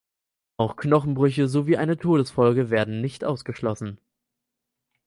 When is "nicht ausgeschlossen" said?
3.01-3.99